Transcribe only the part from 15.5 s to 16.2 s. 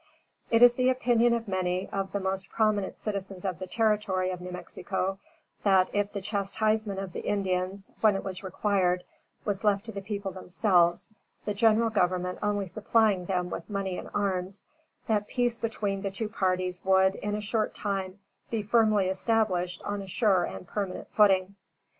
between the